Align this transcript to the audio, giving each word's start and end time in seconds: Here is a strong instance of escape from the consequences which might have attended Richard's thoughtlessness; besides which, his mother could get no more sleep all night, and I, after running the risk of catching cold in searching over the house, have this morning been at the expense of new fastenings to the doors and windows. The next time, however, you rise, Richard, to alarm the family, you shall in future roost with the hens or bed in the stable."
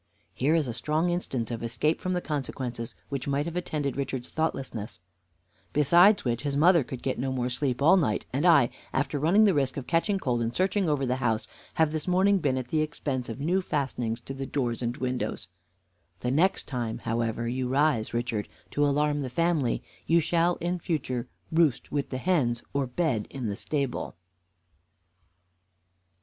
Here 0.33 0.55
is 0.55 0.67
a 0.67 0.73
strong 0.73 1.11
instance 1.11 1.51
of 1.51 1.61
escape 1.61 2.01
from 2.01 2.13
the 2.13 2.21
consequences 2.21 2.95
which 3.09 3.27
might 3.27 3.45
have 3.45 3.55
attended 3.55 3.95
Richard's 3.95 4.29
thoughtlessness; 4.29 4.99
besides 5.73 6.25
which, 6.25 6.41
his 6.41 6.57
mother 6.57 6.83
could 6.83 7.03
get 7.03 7.19
no 7.19 7.31
more 7.31 7.49
sleep 7.49 7.83
all 7.83 7.97
night, 7.97 8.25
and 8.33 8.43
I, 8.43 8.71
after 8.93 9.19
running 9.19 9.43
the 9.43 9.53
risk 9.53 9.77
of 9.77 9.85
catching 9.85 10.17
cold 10.17 10.41
in 10.41 10.51
searching 10.51 10.89
over 10.89 11.05
the 11.05 11.17
house, 11.17 11.47
have 11.75 11.91
this 11.91 12.07
morning 12.07 12.39
been 12.39 12.57
at 12.57 12.69
the 12.69 12.81
expense 12.81 13.29
of 13.29 13.39
new 13.39 13.61
fastenings 13.61 14.21
to 14.21 14.33
the 14.33 14.47
doors 14.47 14.81
and 14.81 14.97
windows. 14.97 15.49
The 16.21 16.31
next 16.31 16.67
time, 16.67 16.97
however, 17.05 17.47
you 17.47 17.67
rise, 17.67 18.11
Richard, 18.11 18.49
to 18.71 18.83
alarm 18.83 19.21
the 19.21 19.29
family, 19.29 19.83
you 20.07 20.19
shall 20.19 20.55
in 20.55 20.79
future 20.79 21.27
roost 21.51 21.91
with 21.91 22.09
the 22.09 22.17
hens 22.17 22.63
or 22.73 22.87
bed 22.87 23.27
in 23.29 23.45
the 23.45 23.55
stable." 23.55 24.15